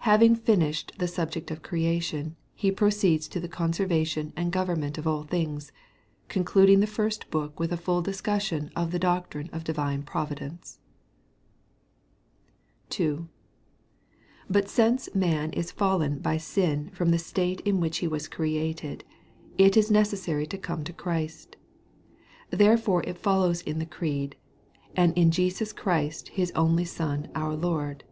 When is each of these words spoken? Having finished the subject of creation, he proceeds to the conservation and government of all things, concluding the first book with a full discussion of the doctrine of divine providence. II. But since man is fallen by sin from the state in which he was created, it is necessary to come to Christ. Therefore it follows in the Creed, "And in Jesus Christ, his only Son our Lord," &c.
Having 0.00 0.34
finished 0.34 0.94
the 0.98 1.06
subject 1.06 1.48
of 1.52 1.62
creation, 1.62 2.34
he 2.56 2.72
proceeds 2.72 3.28
to 3.28 3.38
the 3.38 3.46
conservation 3.46 4.32
and 4.36 4.50
government 4.50 4.98
of 4.98 5.06
all 5.06 5.22
things, 5.22 5.70
concluding 6.26 6.80
the 6.80 6.88
first 6.88 7.30
book 7.30 7.60
with 7.60 7.70
a 7.70 7.76
full 7.76 8.02
discussion 8.02 8.72
of 8.74 8.90
the 8.90 8.98
doctrine 8.98 9.48
of 9.52 9.62
divine 9.62 10.02
providence. 10.02 10.80
II. 12.98 13.28
But 14.48 14.68
since 14.68 15.08
man 15.14 15.52
is 15.52 15.70
fallen 15.70 16.18
by 16.18 16.36
sin 16.36 16.90
from 16.92 17.10
the 17.12 17.16
state 17.20 17.60
in 17.60 17.78
which 17.78 17.98
he 17.98 18.08
was 18.08 18.26
created, 18.26 19.04
it 19.56 19.76
is 19.76 19.88
necessary 19.88 20.48
to 20.48 20.58
come 20.58 20.82
to 20.82 20.92
Christ. 20.92 21.54
Therefore 22.50 23.04
it 23.04 23.18
follows 23.18 23.60
in 23.62 23.78
the 23.78 23.86
Creed, 23.86 24.34
"And 24.96 25.16
in 25.16 25.30
Jesus 25.30 25.72
Christ, 25.72 26.30
his 26.30 26.50
only 26.56 26.84
Son 26.84 27.30
our 27.36 27.54
Lord," 27.54 28.02
&c. 28.04 28.08